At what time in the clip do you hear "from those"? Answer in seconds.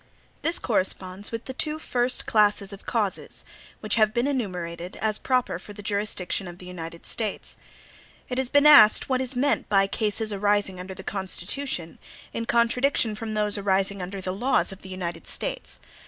13.13-13.59